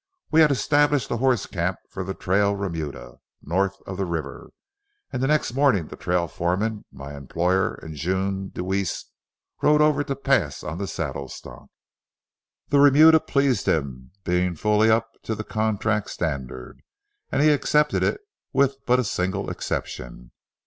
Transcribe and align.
We 0.31 0.41
had 0.41 0.49
established 0.49 1.11
a 1.11 1.17
horse 1.17 1.45
camp 1.45 1.77
for 1.87 2.03
the 2.03 2.15
trail 2.15 2.55
remuda, 2.55 3.19
north 3.43 3.77
of 3.85 3.97
the 3.97 4.05
river, 4.05 4.49
and 5.13 5.21
the 5.21 5.27
next 5.27 5.53
morning 5.53 5.89
the 5.89 5.95
trail 5.95 6.27
foreman, 6.27 6.85
my 6.91 7.15
employer, 7.15 7.75
and 7.75 7.93
June 7.95 8.49
Deweese, 8.49 9.05
rode 9.61 9.79
over 9.79 10.03
to 10.03 10.15
pass 10.15 10.63
on 10.63 10.79
the 10.79 10.87
saddle 10.87 11.29
stock. 11.29 11.67
The 12.69 12.79
remuda 12.79 13.19
pleased 13.19 13.67
him, 13.67 14.09
being 14.23 14.55
fully 14.55 14.89
up 14.89 15.07
to 15.21 15.35
the 15.35 15.43
contract 15.43 16.09
standard, 16.09 16.81
and 17.31 17.43
he 17.43 17.51
accepted 17.51 18.01
it 18.01 18.21
with 18.53 18.83
but 18.87 18.97
a 18.99 19.03
single 19.03 19.51
exception. 19.51 20.31